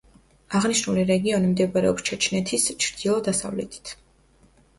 [0.59, 3.95] აღნიშნული რეგიონი მდებარეობს ჩეჩნეთის ჩრდილო-დასავლეთით.